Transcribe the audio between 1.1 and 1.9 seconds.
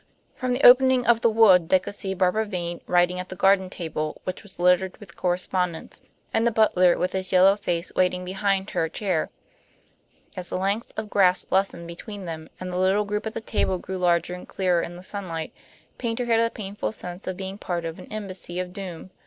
the wood they